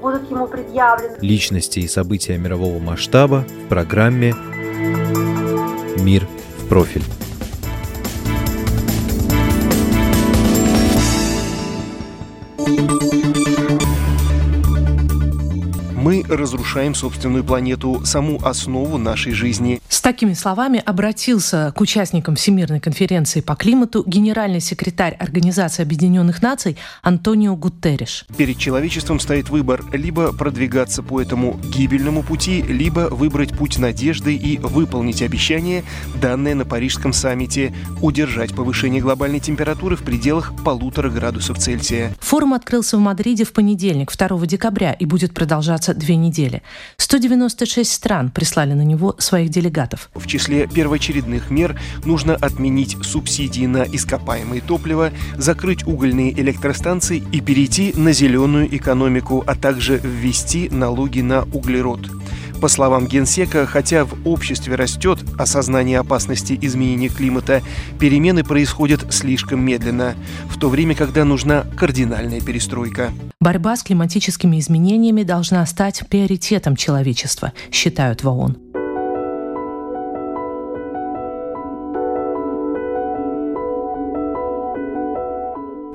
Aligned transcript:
будут 0.00 0.30
ему 0.30 0.46
предъявлены. 0.46 1.16
Личности 1.20 1.80
и 1.80 1.88
события 1.88 2.38
мирового 2.38 2.78
масштаба 2.78 3.44
в 3.64 3.68
программе 3.68 4.34
«Мир 5.98 6.26
в 6.58 6.68
профиль». 6.68 7.02
Мы 16.06 16.24
разрушаем 16.28 16.94
собственную 16.94 17.42
планету, 17.42 18.04
саму 18.04 18.38
основу 18.44 18.96
нашей 18.96 19.32
жизни. 19.32 19.80
Такими 20.06 20.34
словами 20.34 20.80
обратился 20.86 21.72
к 21.74 21.80
участникам 21.80 22.36
Всемирной 22.36 22.78
конференции 22.78 23.40
по 23.40 23.56
климату 23.56 24.04
генеральный 24.06 24.60
секретарь 24.60 25.14
Организации 25.14 25.82
Объединенных 25.82 26.42
Наций 26.42 26.76
Антонио 27.02 27.56
Гуттериш. 27.56 28.24
Перед 28.36 28.56
человечеством 28.56 29.18
стоит 29.18 29.50
выбор 29.50 29.84
либо 29.92 30.32
продвигаться 30.32 31.02
по 31.02 31.20
этому 31.20 31.58
гибельному 31.76 32.22
пути, 32.22 32.62
либо 32.62 33.08
выбрать 33.10 33.58
путь 33.58 33.78
надежды 33.80 34.36
и 34.36 34.58
выполнить 34.58 35.22
обещание, 35.22 35.82
данное 36.22 36.54
на 36.54 36.64
Парижском 36.64 37.12
саммите, 37.12 37.74
удержать 38.00 38.54
повышение 38.54 39.02
глобальной 39.02 39.40
температуры 39.40 39.96
в 39.96 40.04
пределах 40.04 40.52
полутора 40.64 41.10
градусов 41.10 41.58
Цельсия. 41.58 42.14
Форум 42.20 42.54
открылся 42.54 42.96
в 42.96 43.00
Мадриде 43.00 43.42
в 43.42 43.52
понедельник, 43.52 44.16
2 44.16 44.46
декабря, 44.46 44.92
и 44.92 45.04
будет 45.04 45.34
продолжаться 45.34 45.94
две 45.94 46.14
недели. 46.14 46.62
196 46.96 47.92
стран 47.92 48.30
прислали 48.30 48.72
на 48.72 48.82
него 48.82 49.16
своих 49.18 49.48
делегатов. 49.48 49.95
В 50.14 50.26
числе 50.26 50.66
первоочередных 50.66 51.50
мер 51.50 51.78
нужно 52.04 52.34
отменить 52.34 52.96
субсидии 53.02 53.66
на 53.66 53.84
ископаемые 53.84 54.60
топлива, 54.60 55.12
закрыть 55.36 55.86
угольные 55.86 56.32
электростанции 56.32 57.22
и 57.32 57.40
перейти 57.40 57.92
на 57.94 58.12
зеленую 58.12 58.74
экономику, 58.74 59.42
а 59.46 59.54
также 59.54 59.98
ввести 59.98 60.68
налоги 60.70 61.20
на 61.20 61.42
углерод. 61.42 62.10
По 62.60 62.68
словам 62.68 63.06
Генсека, 63.06 63.66
хотя 63.66 64.04
в 64.04 64.26
обществе 64.26 64.76
растет 64.76 65.18
осознание 65.38 65.98
опасности 65.98 66.58
изменения 66.62 67.08
климата, 67.08 67.62
перемены 68.00 68.44
происходят 68.44 69.12
слишком 69.12 69.62
медленно, 69.62 70.14
в 70.48 70.58
то 70.58 70.70
время, 70.70 70.94
когда 70.94 71.24
нужна 71.24 71.66
кардинальная 71.76 72.40
перестройка. 72.40 73.12
Борьба 73.40 73.76
с 73.76 73.82
климатическими 73.82 74.58
изменениями 74.58 75.22
должна 75.22 75.64
стать 75.66 76.02
приоритетом 76.08 76.76
человечества, 76.76 77.52
считают 77.70 78.24
в 78.24 78.28
ООН. 78.28 78.56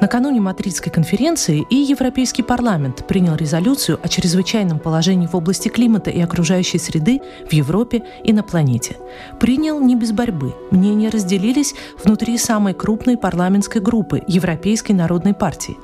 Накануне 0.02 0.42
Мадридской 0.42 0.92
конференции 0.92 1.64
и 1.70 1.76
Европейский 1.76 2.42
парламент 2.42 3.06
принял 3.08 3.36
резолюцию 3.36 4.00
о 4.02 4.08
чрезвычайном 4.08 4.80
положении 4.80 5.28
в 5.28 5.36
области 5.36 5.70
климата 5.70 6.10
и 6.10 6.20
окружающей 6.20 6.80
среды 6.80 7.22
в 7.48 7.54
Европе 7.54 8.02
и 8.24 8.34
на 8.34 8.42
планете. 8.42 8.98
Принял 9.40 9.80
не 9.80 9.96
без 9.96 10.12
борьбы. 10.12 10.56
Мнения 10.72 11.10
разделились 11.10 11.76
внутри 12.04 12.40
самой 12.40 12.74
крупной 12.74 13.16
парламентской 13.16 13.80
группы 13.80 14.24
Европейской 14.26 14.94
народной 14.94 15.36
партии. 15.36 15.78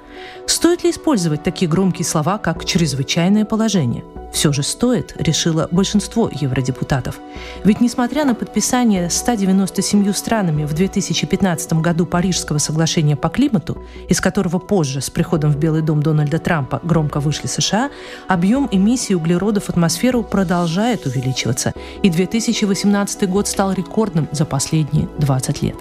Стоит 0.45 0.83
ли 0.83 0.91
использовать 0.91 1.43
такие 1.43 1.69
громкие 1.69 2.05
слова, 2.05 2.37
как 2.37 2.65
«чрезвычайное 2.65 3.45
положение»? 3.45 4.03
Все 4.31 4.51
же 4.51 4.61
стоит, 4.61 5.15
решило 5.17 5.67
большинство 5.71 6.29
евродепутатов. 6.31 7.19
Ведь 7.63 7.81
несмотря 7.81 8.25
на 8.25 8.35
подписание 8.35 9.09
197 9.09 10.13
странами 10.13 10.65
в 10.65 10.73
2015 10.73 11.73
году 11.73 12.05
Парижского 12.05 12.57
соглашения 12.59 13.15
по 13.15 13.29
климату, 13.29 13.81
из 14.09 14.21
которого 14.21 14.59
позже 14.59 15.01
с 15.01 15.09
приходом 15.09 15.51
в 15.51 15.57
Белый 15.57 15.81
дом 15.81 16.03
Дональда 16.03 16.39
Трампа 16.39 16.79
громко 16.83 17.19
вышли 17.19 17.47
США, 17.47 17.89
объем 18.27 18.67
эмиссии 18.71 19.13
углерода 19.13 19.59
в 19.59 19.69
атмосферу 19.69 20.23
продолжает 20.23 21.05
увеличиваться, 21.05 21.73
и 22.03 22.09
2018 22.09 23.29
год 23.29 23.47
стал 23.47 23.73
рекордным 23.73 24.27
за 24.31 24.45
последние 24.45 25.07
20 25.17 25.61
лет. 25.63 25.75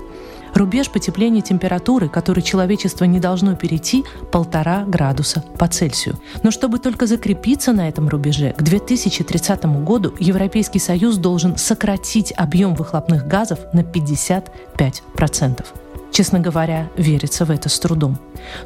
Рубеж 0.57 0.89
потепления 0.89 1.43
температуры, 1.43 2.09
который 2.09 2.43
человечество 2.43 3.05
не 3.05 3.21
должно 3.21 3.55
перейти, 3.57 4.07
полтора 4.33 4.85
градуса 4.85 5.45
по 5.59 5.69
Цельсию. 5.69 6.19
Но 6.43 6.51
чтобы 6.51 6.79
только 6.79 7.07
закрепиться 7.07 7.75
на 7.75 7.91
этом 7.91 8.09
рубеже, 8.09 8.55
к 8.57 8.63
2030 8.63 9.67
году 9.85 10.15
Европейский 10.19 10.79
Союз 10.79 11.19
должен 11.19 11.59
сократить 11.59 12.33
объем 12.35 12.75
выхлопных 12.75 13.29
газов 13.29 13.59
на 13.75 13.81
55%. 13.81 15.67
Честно 16.11 16.41
говоря, 16.41 16.89
верится 16.97 17.45
в 17.45 17.51
это 17.51 17.69
с 17.69 17.79
трудом. 17.79 18.17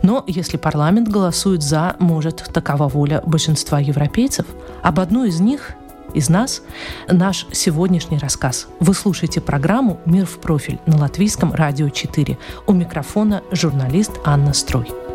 Но 0.03 0.23
если 0.29 0.59
парламент 0.59 1.09
голосует 1.09 1.65
«за», 1.65 1.97
может, 1.99 2.45
такова 2.53 2.87
воля 2.87 3.21
большинства 3.27 3.81
европейцев. 3.81 4.47
Об 4.85 5.01
одной 5.01 5.31
из 5.31 5.41
них 5.41 5.73
из 6.15 6.29
нас 6.29 6.63
наш 7.09 7.47
сегодняшний 7.53 8.19
рассказ. 8.19 8.69
Вы 8.81 8.95
слушаете 8.95 9.41
программу 9.41 10.01
«Мир 10.05 10.27
в 10.27 10.39
профиль» 10.39 10.79
на 10.87 10.99
Латвийском 10.99 11.55
радио 11.55 11.89
4. 11.89 12.39
У 12.67 12.73
микрофона 12.73 13.43
журналист 13.53 14.13
Анна 14.25 14.53
Строй. 14.53 15.10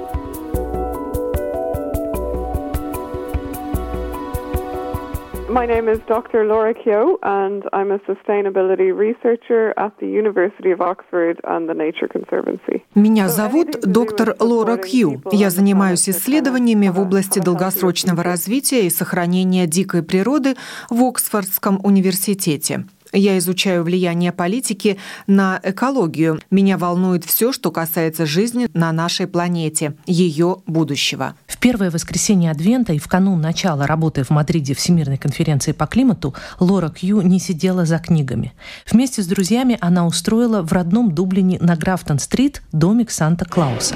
My 5.55 5.66
name 5.66 5.88
is 5.88 5.99
Dr. 6.05 6.43
Laura 6.43 6.73
Keogh, 6.73 7.17
and 7.23 7.63
I'm 7.71 7.89
a 7.89 7.99
sustainability 7.99 8.89
researcher 8.93 9.73
at 9.77 9.93
the 10.01 10.05
University 10.05 10.71
of 10.71 10.81
Oxford 10.81 11.39
and 11.45 11.69
the 11.69 11.73
Nature 11.73 12.09
Conservancy. 12.09 12.83
Меня 12.93 13.29
зовут 13.29 13.79
доктор 13.81 14.35
Лора 14.41 14.75
Кью. 14.75 15.21
Я 15.31 15.49
занимаюсь 15.49 16.09
исследованиями 16.09 16.89
в 16.89 16.99
области 16.99 17.39
долгосрочного 17.39 18.21
развития 18.21 18.85
и 18.85 18.89
сохранения 18.89 19.65
дикой 19.65 20.03
природы 20.03 20.55
в 20.89 21.01
Оксфордском 21.01 21.79
университете. 21.85 22.83
Я 23.15 23.37
изучаю 23.37 23.83
влияние 23.83 24.33
политики 24.33 24.97
на 25.25 25.59
экологию. 25.63 26.41
Меня 26.51 26.77
волнует 26.77 27.23
все, 27.23 27.53
что 27.53 27.71
касается 27.71 28.25
жизни 28.25 28.67
на 28.73 28.91
нашей 28.91 29.25
планете, 29.25 29.95
ее 30.05 30.57
будущего. 30.67 31.35
В 31.47 31.57
первое 31.57 31.89
воскресенье 31.89 32.51
Адвента 32.51 32.91
и 32.91 32.99
в 32.99 33.07
канун 33.07 33.39
начала 33.39 33.87
работы 33.87 34.23
в 34.23 34.31
Мадриде 34.31 34.73
Всемирной 34.73 35.17
конференции 35.17 35.71
по 35.71 35.87
климату 35.87 36.35
Лора 36.59 36.89
Кью 36.89 37.21
не 37.21 37.39
сидела 37.39 37.85
за 37.85 37.99
книгами. 37.99 38.51
Вместе 38.91 39.23
с 39.23 39.27
друзьями 39.27 39.77
она 39.79 40.05
устроила 40.05 40.61
в 40.61 40.73
родном 40.73 41.15
Дублине 41.15 41.57
на 41.61 41.77
Графтон-стрит 41.77 42.61
домик 42.73 43.11
Санта-Клауса. 43.11 43.95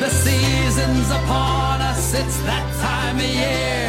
The 0.00 0.10
season's 0.10 1.10
upon 1.10 1.80
us, 1.80 2.12
it's 2.12 2.36
that 2.42 2.66
time 2.82 3.16
of 3.16 3.22
year. 3.22 3.83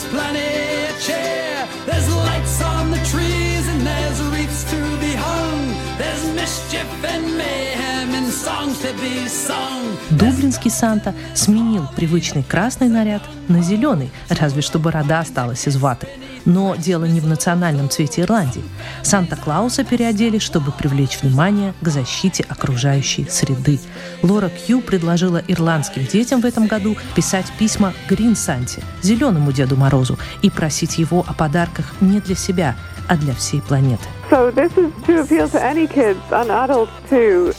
There's 0.00 0.12
plenty 0.12 0.88
of 0.88 0.96
cheer. 1.02 1.68
There's 1.84 2.08
lights 2.14 2.62
on 2.62 2.90
the 2.90 3.02
trees 3.12 3.68
and 3.68 3.86
there's 3.86 4.22
wreaths 4.30 4.64
to 4.70 4.76
be 4.98 5.12
hung. 5.12 5.74
There's 5.98 6.24
mischief 6.34 6.88
and 7.04 7.36
mayhem 7.36 8.14
and 8.14 8.32
songs 8.32 8.80
to 8.80 8.94
be 8.94 9.28
sung. 9.28 9.98
Дублинский 10.10 10.70
Санта 10.70 11.14
сменил 11.34 11.86
привычный 11.96 12.42
красный 12.42 12.88
наряд 12.88 13.22
на 13.48 13.62
зеленый, 13.62 14.10
разве 14.30 14.62
что 14.62 14.78
борода 14.78 15.20
осталась 15.20 15.66
из 15.68 15.76
ваты. 15.76 16.08
Но 16.44 16.74
дело 16.76 17.04
не 17.04 17.20
в 17.20 17.26
национальном 17.26 17.90
цвете 17.90 18.22
Ирландии. 18.22 18.62
Санта-Клауса 19.02 19.84
переодели, 19.84 20.38
чтобы 20.38 20.72
привлечь 20.72 21.20
внимание 21.22 21.74
к 21.80 21.88
защите 21.88 22.44
окружающей 22.48 23.26
среды. 23.28 23.78
Лора 24.22 24.48
Кью 24.48 24.80
предложила 24.80 25.42
ирландским 25.46 26.04
детям 26.04 26.40
в 26.40 26.44
этом 26.44 26.66
году 26.66 26.96
писать 27.14 27.46
письма 27.58 27.92
Грин 28.08 28.36
Санте, 28.36 28.82
зеленому 29.02 29.52
Деду 29.52 29.76
Морозу, 29.76 30.18
и 30.42 30.50
просить 30.50 30.98
его 30.98 31.24
о 31.26 31.34
подарках 31.34 31.94
не 32.00 32.20
для 32.20 32.34
себя, 32.34 32.76
а 33.08 33.16
для 33.16 33.34
всей 33.34 33.60
планеты. 33.60 34.04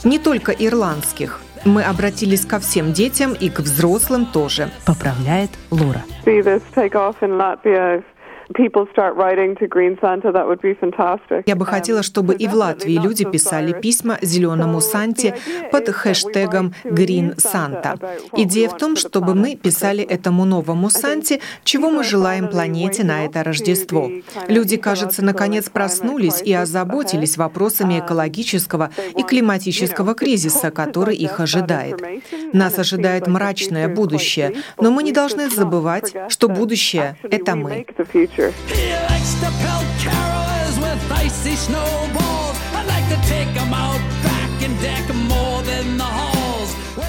Не 0.04 0.18
только 0.18 0.52
ирландских. 0.52 1.40
Мы 1.64 1.84
обратились 1.84 2.44
ко 2.44 2.58
всем 2.58 2.92
детям 2.92 3.34
и 3.34 3.48
к 3.48 3.60
взрослым 3.60 4.26
тоже. 4.26 4.70
Поправляет 4.84 5.50
Лора. 5.70 6.02
Я 11.46 11.56
бы 11.56 11.66
хотела, 11.66 12.02
чтобы 12.02 12.34
и 12.34 12.46
в 12.46 12.54
Латвии 12.54 12.98
люди 12.98 13.24
писали 13.24 13.72
письма 13.72 14.18
зеленому 14.20 14.80
Санте 14.80 15.36
под 15.70 15.88
хэштегом 15.88 16.74
Green 16.84 17.36
Santa. 17.36 17.98
Идея 18.36 18.68
в 18.68 18.76
том, 18.76 18.96
чтобы 18.96 19.34
мы 19.34 19.56
писали 19.56 20.02
этому 20.04 20.44
новому 20.44 20.90
Санте, 20.90 21.40
чего 21.64 21.90
мы 21.90 22.04
желаем 22.04 22.48
планете 22.48 23.04
на 23.04 23.24
это 23.24 23.42
Рождество. 23.42 24.10
Люди, 24.48 24.76
кажется, 24.76 25.24
наконец 25.24 25.68
проснулись 25.68 26.42
и 26.42 26.52
озаботились 26.52 27.36
вопросами 27.36 28.00
экологического 28.00 28.90
и 29.16 29.22
климатического 29.22 30.14
кризиса, 30.14 30.70
который 30.70 31.16
их 31.16 31.40
ожидает. 31.40 32.02
Нас 32.52 32.78
ожидает 32.78 33.26
мрачное 33.26 33.88
будущее, 33.88 34.56
но 34.80 34.90
мы 34.90 35.02
не 35.02 35.12
должны 35.12 35.48
забывать, 35.48 36.14
что 36.28 36.48
будущее— 36.48 37.16
это 37.22 37.56
мы. 37.56 37.86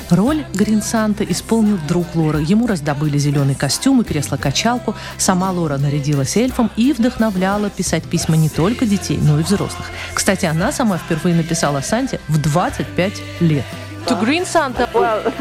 Роль 0.09 0.45
Грин 0.53 0.81
Санта 0.81 1.23
исполнил 1.23 1.79
друг 1.87 2.13
Лоры. 2.15 2.41
Ему 2.41 2.67
раздобыли 2.67 3.17
зеленый 3.17 3.55
костюм 3.55 4.01
и 4.01 4.03
кресло-качалку. 4.03 4.95
Сама 5.17 5.51
Лора 5.51 5.77
нарядилась 5.77 6.35
эльфом 6.37 6.69
и 6.75 6.93
вдохновляла 6.93 7.69
писать 7.69 8.03
письма 8.03 8.35
не 8.35 8.49
только 8.49 8.85
детей, 8.85 9.17
но 9.21 9.39
и 9.39 9.43
взрослых. 9.43 9.87
Кстати, 10.13 10.45
она 10.45 10.71
сама 10.71 10.97
впервые 10.97 11.35
написала 11.35 11.81
Санте 11.81 12.19
в 12.27 12.39
25 12.39 13.13
лет. 13.39 13.65
To 14.07 14.15
Green 14.19 14.45
Santa? 14.45 14.89
Well, 14.93 15.31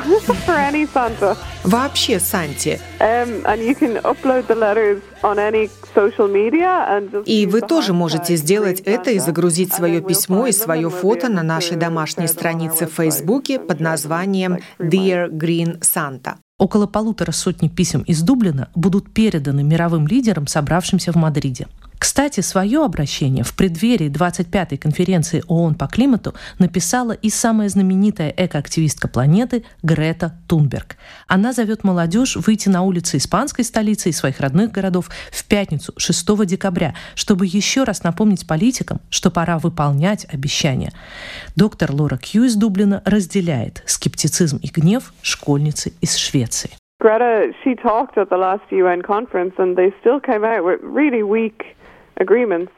for 0.47 0.55
any 0.55 0.87
Santa. 0.87 1.37
Вообще 1.65 2.21
Санте. 2.21 2.81
Um, 3.01 3.45
and 3.45 3.61
you 3.61 3.75
can 3.75 4.01
upload 4.05 4.47
the 4.47 4.55
letters 4.55 5.03
on 5.25 5.39
any 5.39 5.69
social 5.95 6.29
media 6.29 6.87
and 6.89 7.25
и 7.27 7.47
вы 7.47 7.61
тоже 7.63 7.93
можете 7.93 8.37
сделать 8.37 8.81
это 8.81 9.11
и 9.11 9.19
загрузить 9.19 9.73
свое 9.73 10.01
письмо 10.01 10.47
и 10.47 10.53
свое 10.53 10.91
фото 10.91 11.29
на 11.29 11.43
нашей 11.43 11.77
домашней 11.77 12.29
странице 12.29 12.87
в 12.87 12.93
Фейсбуке 12.95 13.59
под 13.59 13.81
названием 13.81 14.59
Dear 14.79 15.29
Green 15.31 15.81
Santa. 15.81 16.37
Около 16.59 16.87
полутора 16.87 17.33
сотни 17.33 17.67
писем 17.67 18.03
из 18.03 18.23
Дублина 18.23 18.69
будут 18.77 19.13
переданы 19.13 19.65
мировым 19.65 20.07
лидерам, 20.07 20.47
собравшимся 20.47 21.11
в 21.11 21.17
Мадриде. 21.17 21.67
Кстати, 22.03 22.41
свое 22.41 22.85
обращение 22.85 23.45
в 23.45 23.55
преддверии 23.55 24.11
25-й 24.11 24.77
конференции 24.77 25.45
ООН 25.47 25.77
по 25.77 25.87
климату 25.87 26.35
написала 26.59 27.13
и 27.13 27.31
самая 27.31 27.69
знаменитая 27.69 28.35
экоактивистка 28.37 29.07
планеты 29.07 29.65
Грета 29.85 30.33
Тунберг. 30.49 30.97
Она 31.29 31.53
зовет 31.53 31.85
молодежь 31.85 32.35
выйти 32.35 32.69
на 32.69 32.83
улицы 32.83 33.19
испанской 33.19 33.65
столицы 33.65 34.09
и 34.09 34.13
своих 34.13 34.41
родных 34.41 34.73
городов 34.73 35.11
в 35.31 35.45
пятницу 35.45 35.93
6 35.97 36.45
декабря, 36.45 36.97
чтобы 37.15 37.47
еще 37.47 37.85
раз 37.85 38.03
напомнить 38.03 38.49
политикам, 38.49 39.01
что 39.09 39.31
пора 39.31 39.61
выполнять 39.61 40.27
обещания. 40.35 40.91
Доктор 41.55 41.93
Лора 41.93 42.17
Кью 42.17 42.43
из 42.43 42.57
Дублина 42.57 43.03
разделяет 43.05 43.85
скептицизм 43.87 44.57
и 44.57 44.67
гнев 44.67 45.15
школьницы 45.23 45.93
из 46.01 46.17
Швеции. 46.17 46.73
Greta, 47.01 47.53
she 47.65 47.77
talked 47.77 48.17
at 48.17 48.29
the 48.29 48.37
last 48.37 48.63
UN 48.71 49.03
conference 49.03 49.55
and 49.59 49.77
they 49.77 49.93
still 50.01 50.21
came 50.21 50.45
out 50.45 50.65
with 50.65 50.81
really 50.83 51.23
weak 51.23 51.77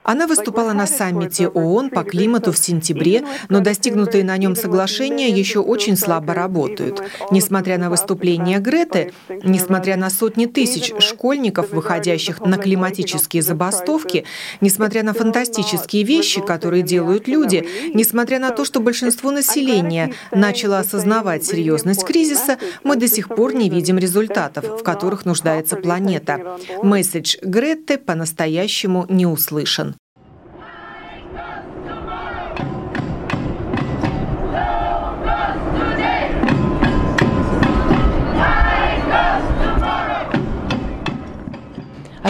она 0.02 0.26
выступала 0.26 0.72
на 0.72 0.86
саммите 0.86 1.48
ООН 1.48 1.90
по 1.90 2.04
климату 2.04 2.52
в 2.52 2.58
сентябре, 2.58 3.24
но 3.48 3.60
достигнутые 3.60 4.24
на 4.24 4.36
нем 4.36 4.56
соглашения 4.56 5.28
еще 5.28 5.60
очень 5.60 5.96
слабо 5.96 6.34
работают. 6.34 7.02
Несмотря 7.30 7.78
на 7.78 7.90
выступления 7.90 8.58
Греты, 8.58 9.12
несмотря 9.28 9.96
на 9.96 10.10
сотни 10.10 10.46
тысяч 10.46 10.92
школьников, 10.98 11.70
выходящих 11.72 12.40
на 12.40 12.56
климатические 12.56 13.42
забастовки, 13.42 14.24
несмотря 14.60 15.02
на 15.02 15.12
фантастические 15.14 16.04
вещи, 16.04 16.40
которые 16.40 16.82
делают 16.82 17.28
люди, 17.28 17.66
несмотря 17.94 18.38
на 18.38 18.50
то, 18.50 18.64
что 18.64 18.80
большинство 18.80 19.30
населения 19.30 20.12
начало 20.30 20.78
осознавать 20.78 21.44
серьезность 21.44 22.04
кризиса, 22.04 22.58
мы 22.82 22.96
до 22.96 23.08
сих 23.08 23.28
пор 23.28 23.54
не 23.54 23.68
видим 23.68 23.98
результатов, 23.98 24.80
в 24.80 24.82
которых 24.82 25.24
нуждается 25.24 25.76
планета. 25.76 26.58
Месседж 26.82 27.36
Гретты 27.42 27.98
по-настоящему 27.98 29.06
не 29.08 29.26
услышан. 29.34 29.96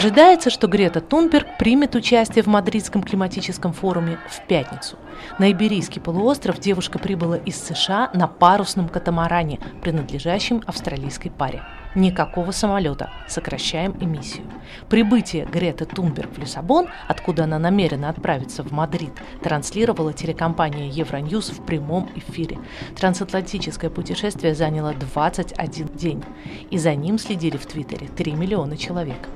Ожидается, 0.04 0.50
что 0.50 0.66
Грета 0.66 1.00
Тунберг 1.00 1.56
примет 1.56 1.94
участие 1.94 2.44
в 2.44 2.46
Мадридском 2.46 3.02
климатическом 3.02 3.72
форуме 3.72 4.18
в 4.28 4.46
пятницу. 4.46 4.98
На 5.38 5.50
Иберийский 5.50 5.98
полуостров 5.98 6.58
девушка 6.60 6.98
прибыла 6.98 7.38
из 7.38 7.58
США 7.58 8.10
на 8.12 8.28
парусном 8.28 8.90
катамаране, 8.90 9.60
принадлежащем 9.80 10.62
австралийской 10.66 11.30
паре. 11.30 11.62
Никакого 11.94 12.50
самолета. 12.50 13.10
Сокращаем 13.28 13.96
эмиссию. 13.98 14.44
Прибытие 14.90 15.46
Греты 15.46 15.86
Тунберг 15.86 16.36
в 16.36 16.38
Лиссабон, 16.38 16.88
откуда 17.08 17.44
она 17.44 17.58
намерена 17.58 18.10
отправиться 18.10 18.62
в 18.62 18.72
Мадрид, 18.72 19.12
транслировала 19.42 20.12
телекомпания 20.12 20.90
Евроньюз 20.90 21.48
в 21.50 21.64
прямом 21.64 22.10
эфире. 22.16 22.58
Трансатлантическое 22.94 23.88
путешествие 23.88 24.54
заняло 24.54 24.92
21 24.92 25.88
день. 25.94 26.22
И 26.70 26.76
за 26.76 26.94
ним 26.94 27.16
следили 27.18 27.56
в 27.56 27.64
Твиттере 27.64 28.08
3 28.08 28.32
миллиона 28.32 28.76
человек. 28.76 29.30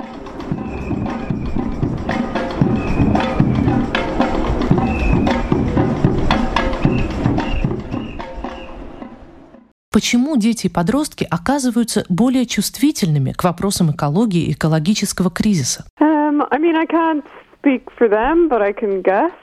Почему 9.98 10.36
дети 10.36 10.66
и 10.66 10.70
подростки 10.70 11.26
оказываются 11.28 12.04
более 12.08 12.46
чувствительными 12.46 13.32
к 13.32 13.42
вопросам 13.42 13.90
экологии 13.90 14.44
и 14.44 14.52
экологического 14.52 15.28
кризиса? 15.28 15.84
Can't 16.00 17.24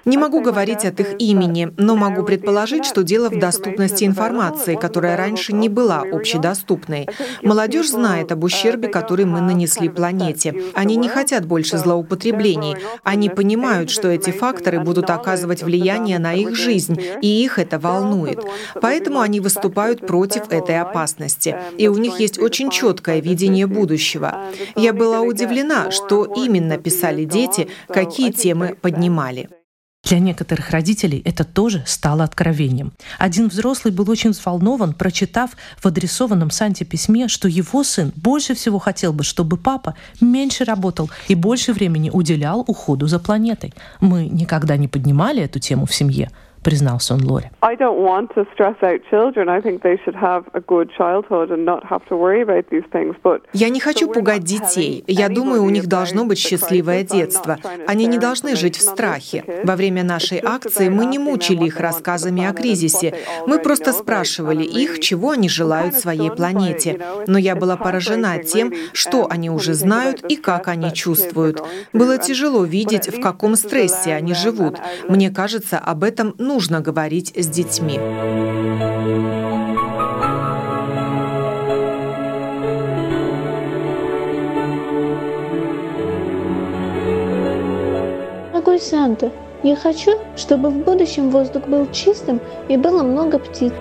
не 0.05 0.17
могу 0.17 0.41
говорить 0.41 0.85
от 0.85 0.99
их 0.99 1.15
имени, 1.19 1.71
но 1.77 1.95
могу 1.95 2.23
предположить, 2.23 2.85
что 2.85 3.03
дело 3.03 3.29
в 3.29 3.37
доступности 3.37 4.05
информации, 4.05 4.75
которая 4.75 5.17
раньше 5.17 5.53
не 5.53 5.67
была 5.67 6.03
общедоступной. 6.09 7.07
Молодежь 7.43 7.89
знает 7.89 8.31
об 8.31 8.43
ущербе, 8.43 8.87
который 8.87 9.25
мы 9.25 9.41
нанесли 9.41 9.89
планете. 9.89 10.55
Они 10.73 10.95
не 10.95 11.09
хотят 11.09 11.45
больше 11.45 11.77
злоупотреблений. 11.77 12.77
Они 13.03 13.29
понимают, 13.29 13.89
что 13.89 14.07
эти 14.07 14.31
факторы 14.31 14.79
будут 14.79 15.09
оказывать 15.09 15.61
влияние 15.61 16.17
на 16.17 16.33
их 16.33 16.55
жизнь, 16.55 16.97
и 17.21 17.43
их 17.43 17.59
это 17.59 17.79
волнует. 17.79 18.39
Поэтому 18.81 19.19
они 19.19 19.41
выступают 19.41 20.07
против 20.07 20.51
этой 20.51 20.79
опасности. 20.79 21.57
И 21.77 21.89
у 21.89 21.97
них 21.97 22.19
есть 22.19 22.39
очень 22.39 22.69
четкое 22.69 23.19
видение 23.19 23.67
будущего. 23.67 24.45
Я 24.75 24.93
была 24.93 25.19
удивлена, 25.21 25.91
что 25.91 26.23
именно 26.23 26.77
писали 26.77 27.25
дети, 27.25 27.67
какие 27.87 28.04
какие 28.05 28.31
темы 28.31 28.75
поднимали. 28.81 29.49
Для 30.03 30.19
некоторых 30.19 30.69
родителей 30.69 31.23
это 31.25 31.43
тоже 31.43 31.83
стало 31.87 32.23
откровением. 32.23 32.93
Один 33.17 33.47
взрослый 33.47 33.91
был 33.91 34.07
очень 34.07 34.29
взволнован, 34.29 34.93
прочитав 34.93 35.51
в 35.81 35.87
адресованном 35.87 36.51
Санте 36.51 36.85
письме, 36.85 37.27
что 37.27 37.47
его 37.47 37.83
сын 37.83 38.13
больше 38.15 38.53
всего 38.53 38.77
хотел 38.77 39.13
бы, 39.13 39.23
чтобы 39.23 39.57
папа 39.57 39.95
меньше 40.21 40.63
работал 40.63 41.09
и 41.27 41.33
больше 41.33 41.73
времени 41.73 42.11
уделял 42.11 42.63
уходу 42.67 43.07
за 43.07 43.17
планетой. 43.17 43.73
Мы 43.99 44.27
никогда 44.27 44.77
не 44.77 44.87
поднимали 44.87 45.41
эту 45.41 45.57
тему 45.57 45.87
в 45.87 45.95
семье, 45.95 46.29
признался 46.65 47.13
он 47.13 47.23
Лоре. 47.23 47.51
Я 53.53 53.69
не 53.69 53.79
хочу 53.79 54.09
пугать 54.11 54.43
детей. 54.43 55.03
Я 55.05 55.29
думаю, 55.29 55.63
у 55.63 55.69
них 55.69 55.85
должно 55.85 56.25
быть 56.25 56.39
счастливое 56.39 57.03
детство. 57.03 57.59
Они 57.85 58.07
не 58.07 58.17
должны 58.17 58.55
жить 58.55 58.77
в 58.77 58.81
страхе. 58.81 59.61
Во 59.63 59.75
время 59.75 60.03
нашей 60.03 60.41
акции 60.43 60.89
мы 60.89 61.05
не 61.05 61.19
мучили 61.19 61.65
их 61.65 61.79
рассказами 61.79 62.43
о 62.43 62.53
кризисе. 62.53 63.13
Мы 63.45 63.59
просто 63.59 63.93
спрашивали 63.93 64.63
их, 64.63 64.99
чего 64.99 65.31
они 65.31 65.49
желают 65.49 65.93
своей 65.93 66.31
планете. 66.31 66.99
Но 67.27 67.37
я 67.37 67.55
была 67.55 67.77
поражена 67.77 68.39
тем, 68.39 68.73
что 68.93 69.27
они 69.29 69.51
уже 69.51 69.75
знают 69.75 70.25
и 70.27 70.35
как 70.35 70.67
они 70.67 70.91
чувствуют. 70.91 71.61
Было 71.93 72.17
тяжело 72.17 72.63
видеть, 72.63 73.07
в 73.07 73.21
каком 73.21 73.55
стрессе 73.55 74.15
они 74.15 74.33
живут. 74.33 74.79
Мне 75.07 75.29
кажется, 75.29 75.77
об 75.77 76.03
этом 76.03 76.33
нужно 76.39 76.54
нужно 76.55 76.79
говорить 76.79 77.33
с 77.35 77.47
детьми. 77.47 77.99
Дорогой 88.53 88.79
Санта, 88.79 89.33
я 89.63 89.75
хочу, 89.75 90.11
чтобы 90.37 90.69
в 90.69 90.77
будущем 90.85 91.29
воздух 91.29 91.67
был 91.67 91.91
чистым 91.91 92.39
и 92.69 92.77
было 92.77 93.03
много 93.03 93.37
птиц. 93.37 93.73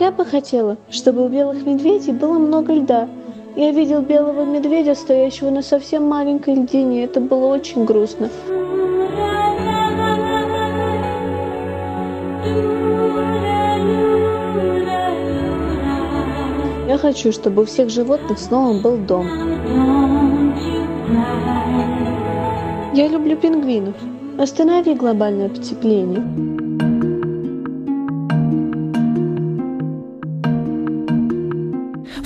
Я 0.00 0.10
бы 0.10 0.24
хотела, 0.24 0.76
чтобы 0.90 1.24
у 1.24 1.28
белых 1.28 1.64
медведей 1.64 2.12
было 2.12 2.36
много 2.40 2.72
льда. 2.72 3.08
Я 3.56 3.72
видел 3.72 4.02
белого 4.02 4.44
медведя, 4.44 4.94
стоящего 4.94 5.48
на 5.48 5.62
совсем 5.62 6.04
маленькой 6.04 6.56
льдине. 6.56 7.04
Это 7.04 7.20
было 7.20 7.46
очень 7.46 7.86
грустно. 7.86 8.28
Я 16.86 16.98
хочу, 16.98 17.32
чтобы 17.32 17.62
у 17.62 17.64
всех 17.64 17.88
животных 17.88 18.38
снова 18.38 18.78
был 18.78 18.98
дом. 18.98 19.26
Я 22.92 23.08
люблю 23.08 23.38
пингвинов. 23.38 23.94
Останови 24.38 24.92
глобальное 24.92 25.48
потепление. 25.48 26.45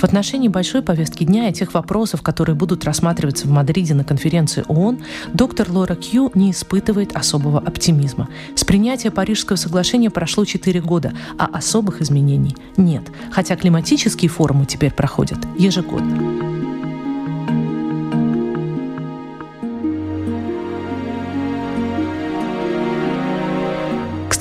В 0.01 0.03
отношении 0.03 0.47
большой 0.47 0.81
повестки 0.81 1.25
дня 1.25 1.47
и 1.47 1.53
тех 1.53 1.75
вопросов, 1.75 2.23
которые 2.23 2.55
будут 2.55 2.85
рассматриваться 2.85 3.45
в 3.45 3.51
Мадриде 3.51 3.93
на 3.93 4.03
конференции 4.03 4.65
ООН, 4.67 5.03
доктор 5.31 5.69
Лора 5.69 5.93
Кью 5.93 6.31
не 6.33 6.49
испытывает 6.49 7.15
особого 7.15 7.59
оптимизма. 7.59 8.27
С 8.55 8.65
принятия 8.65 9.11
Парижского 9.11 9.57
соглашения 9.57 10.09
прошло 10.09 10.43
4 10.43 10.81
года, 10.81 11.13
а 11.37 11.45
особых 11.53 12.01
изменений 12.01 12.55
нет, 12.77 13.11
хотя 13.31 13.55
климатические 13.55 14.29
форумы 14.29 14.65
теперь 14.65 14.91
проходят 14.91 15.37
ежегодно. 15.59 16.50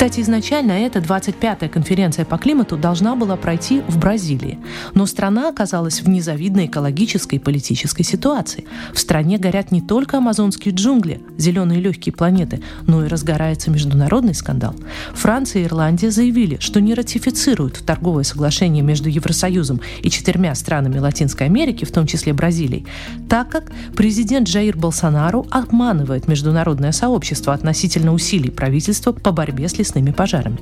Кстати, 0.00 0.21
изначально 0.21 0.73
эта 0.73 1.00
25-я 1.00 1.69
конференция 1.69 2.25
по 2.25 2.38
климату 2.38 2.78
должна 2.78 3.16
была 3.16 3.37
пройти 3.37 3.83
в 3.87 3.99
Бразилии. 3.99 4.59
Но 4.95 5.04
страна 5.04 5.50
оказалась 5.50 6.00
в 6.00 6.09
незавидной 6.09 6.64
экологической 6.64 7.35
и 7.35 7.38
политической 7.38 8.02
ситуации. 8.02 8.64
В 8.95 8.99
стране 8.99 9.37
горят 9.37 9.73
не 9.73 9.83
только 9.83 10.16
амазонские 10.16 10.75
джунгли, 10.75 11.21
зеленые 11.37 11.83
легкие 11.83 12.14
планеты, 12.14 12.62
но 12.87 13.04
и 13.04 13.09
разгорается 13.09 13.71
международный 13.71 14.33
скандал. 14.33 14.75
Франция 15.12 15.64
и 15.64 15.66
Ирландия 15.66 16.11
заявили, 16.11 16.57
что 16.61 16.80
не 16.80 16.95
ратифицируют 16.95 17.83
торговое 17.85 18.25
соглашение 18.25 18.83
между 18.83 19.11
Евросоюзом 19.11 19.83
и 20.00 20.09
четырьмя 20.09 20.54
странами 20.54 20.97
Латинской 20.97 21.47
Америки, 21.47 21.85
в 21.85 21.92
том 21.92 22.07
числе 22.07 22.33
Бразилией, 22.33 22.87
так 23.28 23.50
как 23.50 23.71
президент 23.95 24.49
Джаир 24.49 24.78
Болсонару 24.78 25.47
обманывает 25.50 26.26
международное 26.26 26.92
сообщество 26.92 27.52
относительно 27.52 28.14
усилий 28.14 28.49
правительства 28.49 29.12
по 29.12 29.30
борьбе 29.30 29.69
с 29.69 29.89
лесными 29.90 30.12
пожарами. 30.12 30.59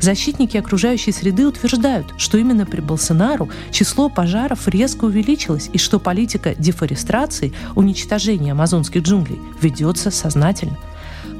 Защитники 0.00 0.56
окружающей 0.56 1.10
среды 1.10 1.46
утверждают, 1.46 2.14
что 2.18 2.38
именно 2.38 2.66
при 2.66 2.80
Болсонару 2.80 3.48
число 3.72 4.08
пожаров 4.08 4.68
резко 4.68 5.06
увеличилось 5.06 5.70
и 5.72 5.78
что 5.78 5.98
политика 5.98 6.54
дефорестрации, 6.54 7.52
уничтожения 7.74 8.52
амазонских 8.52 9.02
джунглей 9.02 9.40
ведется 9.60 10.10
сознательно– 10.10 10.78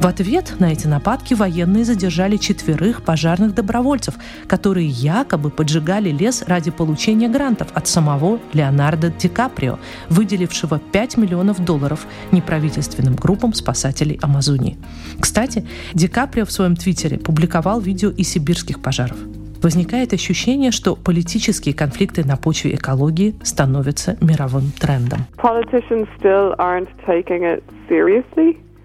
в 0.00 0.06
ответ 0.06 0.54
на 0.60 0.72
эти 0.72 0.86
нападки 0.86 1.34
военные 1.34 1.84
задержали 1.84 2.36
четверых 2.36 3.02
пожарных 3.02 3.52
добровольцев, 3.54 4.14
которые 4.46 4.86
якобы 4.86 5.50
поджигали 5.50 6.10
лес 6.10 6.44
ради 6.46 6.70
получения 6.70 7.28
грантов 7.28 7.68
от 7.74 7.88
самого 7.88 8.38
Леонардо 8.52 9.10
Ди 9.10 9.28
Каприо, 9.28 9.78
выделившего 10.08 10.78
5 10.78 11.16
миллионов 11.16 11.64
долларов 11.64 12.06
неправительственным 12.30 13.16
группам 13.16 13.52
спасателей 13.54 14.20
Амазонии. 14.22 14.78
Кстати, 15.18 15.66
Ди 15.94 16.06
Каприо 16.06 16.44
в 16.44 16.52
своем 16.52 16.76
твиттере 16.76 17.18
публиковал 17.18 17.80
видео 17.80 18.10
из 18.10 18.28
сибирских 18.28 18.80
пожаров. 18.80 19.18
Возникает 19.60 20.12
ощущение, 20.12 20.70
что 20.70 20.94
политические 20.94 21.74
конфликты 21.74 22.24
на 22.24 22.36
почве 22.36 22.76
экологии 22.76 23.34
становятся 23.42 24.16
мировым 24.20 24.70
трендом. 24.78 25.26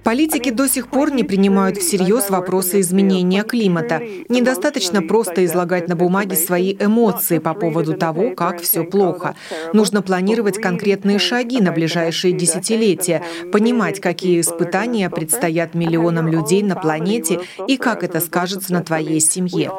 Политики 0.03 0.49
до 0.49 0.67
сих 0.67 0.89
пор 0.89 1.11
не 1.11 1.23
принимают 1.23 1.77
всерьез 1.77 2.29
вопросы 2.29 2.81
изменения 2.81 3.43
климата. 3.43 4.01
Недостаточно 4.27 5.01
просто 5.01 5.45
излагать 5.45 5.87
на 5.87 5.95
бумаге 5.95 6.35
свои 6.35 6.75
эмоции 6.77 7.39
по 7.39 7.53
поводу 7.53 7.93
того, 7.93 8.31
как 8.31 8.61
все 8.61 8.83
плохо. 8.83 9.35
Нужно 9.71 10.01
планировать 10.01 10.59
конкретные 10.61 11.19
шаги 11.19 11.61
на 11.61 11.71
ближайшие 11.71 12.33
десятилетия, 12.33 13.23
понимать, 13.51 14.01
какие 14.01 14.41
испытания 14.41 15.09
предстоят 15.09 15.73
миллионам 15.73 16.27
людей 16.27 16.63
на 16.63 16.75
планете 16.75 17.39
и 17.67 17.77
как 17.77 18.03
это 18.03 18.19
скажется 18.19 18.73
на 18.73 18.83
твоей 18.83 19.21
семье. 19.21 19.71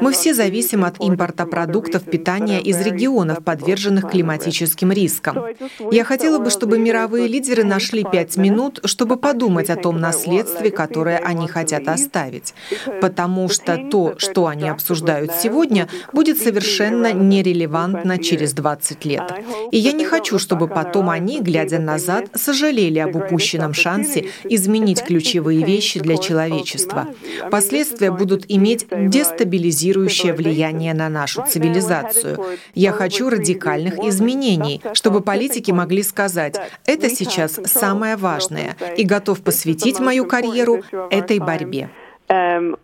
Мы 0.00 0.12
все 0.12 0.32
зависим 0.32 0.84
от 0.84 1.00
импорта 1.00 1.44
продуктов 1.44 2.04
питания 2.04 2.60
из 2.60 2.80
регионов, 2.80 3.42
подверженных 3.42 4.10
климатическим 4.10 4.92
рискам. 4.92 5.44
Я 5.90 6.04
хотела 6.04 6.38
бы, 6.38 6.50
чтобы 6.50 6.78
мировые 6.78 7.26
лидеры 7.26 7.64
нашли 7.64 8.04
пять 8.04 8.36
минут, 8.36 8.80
чтобы 8.84 9.16
подумать 9.16 9.70
о 9.72 9.76
том 9.76 10.00
наследстве, 10.00 10.70
которое 10.70 11.18
они 11.18 11.48
хотят 11.48 11.88
оставить. 11.88 12.54
Потому 13.00 13.48
что 13.48 13.88
то, 13.90 14.14
что 14.18 14.46
они 14.46 14.68
обсуждают 14.68 15.32
сегодня, 15.32 15.88
будет 16.12 16.38
совершенно 16.38 17.12
нерелевантно 17.12 18.18
через 18.18 18.52
20 18.52 19.04
лет. 19.04 19.32
И 19.70 19.78
я 19.78 19.92
не 19.92 20.04
хочу, 20.04 20.38
чтобы 20.38 20.68
потом 20.68 21.10
они, 21.10 21.40
глядя 21.40 21.78
назад, 21.78 22.26
сожалели 22.34 22.98
об 22.98 23.16
упущенном 23.16 23.74
шансе 23.74 24.26
изменить 24.44 25.02
ключевые 25.02 25.64
вещи 25.64 26.00
для 26.00 26.16
человечества. 26.16 27.08
Последствия 27.50 28.10
будут 28.10 28.44
иметь 28.48 28.86
дестабилизирующее 28.90 30.32
влияние 30.32 30.94
на 30.94 31.08
нашу 31.08 31.44
цивилизацию. 31.48 32.38
Я 32.74 32.92
хочу 32.92 33.30
радикальных 33.30 33.98
изменений, 33.98 34.82
чтобы 34.92 35.20
политики 35.20 35.70
могли 35.70 36.02
сказать, 36.02 36.56
это 36.86 37.08
сейчас 37.08 37.58
самое 37.64 38.16
важное, 38.16 38.76
и 38.96 39.04
готов 39.04 39.40
посвятить 39.40 39.61
посвятить 39.62 40.00
мою 40.00 40.26
карьеру 40.26 40.82
этой 41.10 41.38
борьбе. 41.38 41.90
Um, 42.28 42.76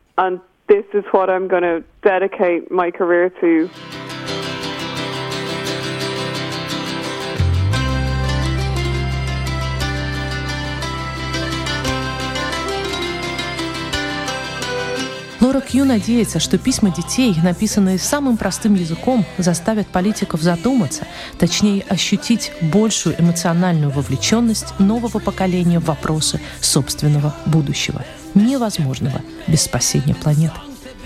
this 0.69 0.85
is 0.93 1.05
what 1.13 1.31
I'm 1.31 1.49
going 1.49 1.63
to 1.63 1.83
dedicate 2.03 2.71
my 2.71 2.91
career 2.91 3.31
to. 3.41 3.71
Лора 15.59 15.67
Кью 15.67 15.85
надеется, 15.85 16.39
что 16.39 16.57
письма 16.57 16.91
детей, 16.91 17.35
написанные 17.43 17.99
самым 17.99 18.37
простым 18.37 18.75
языком, 18.75 19.27
заставят 19.39 19.89
политиков 19.89 20.41
задуматься, 20.41 21.05
точнее 21.37 21.85
ощутить 21.89 22.53
большую 22.63 23.21
эмоциональную 23.21 23.91
вовлеченность 23.91 24.79
нового 24.79 25.19
поколения 25.19 25.81
в 25.81 25.87
вопросы 25.87 26.41
собственного 26.61 27.35
будущего, 27.45 28.05
невозможного 28.35 29.21
без 29.49 29.63
спасения 29.63 30.15
планеты. 30.15 30.55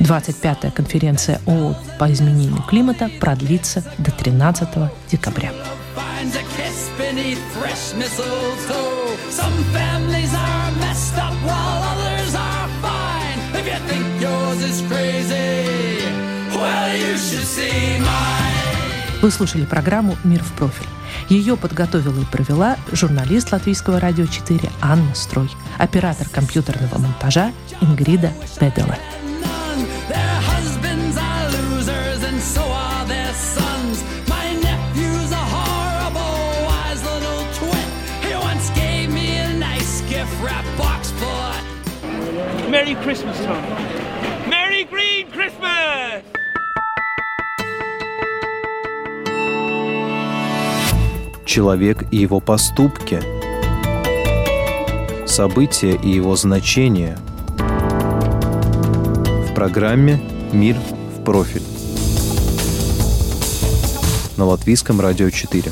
25-я 0.00 0.70
конференция 0.70 1.40
ООН 1.46 1.76
по 1.98 2.12
изменению 2.12 2.62
климата 2.62 3.10
продлится 3.20 3.82
до 3.96 4.10
13 4.10 4.68
декабря. 5.10 5.50
If 13.54 13.66
you 13.66 13.78
think 13.86 14.01
Вы 19.22 19.30
слушали 19.30 19.64
программу 19.64 20.16
«Мир 20.24 20.42
в 20.42 20.52
профиль». 20.54 20.88
Ее 21.28 21.56
подготовила 21.56 22.20
и 22.20 22.24
провела 22.24 22.76
журналист 22.90 23.52
Латвийского 23.52 24.00
радио 24.00 24.26
4 24.26 24.68
Анна 24.80 25.14
Строй, 25.14 25.48
оператор 25.78 26.28
компьютерного 26.28 26.98
монтажа 26.98 27.52
Ингрида 27.80 28.32
Педелер. 28.58 28.98
Merry 42.68 42.96
Christmas, 43.04 43.38
Tony. 43.46 43.91
Человек 51.52 52.04
и 52.10 52.16
его 52.16 52.40
поступки. 52.40 53.20
События 55.26 55.94
и 55.94 56.08
его 56.08 56.34
значения. 56.34 57.18
В 57.58 59.52
программе 59.54 60.18
«Мир 60.50 60.78
в 60.78 61.22
профиль» 61.22 61.60
на 64.38 64.46
Латвийском 64.46 64.98
радио 64.98 65.28
4. 65.28 65.70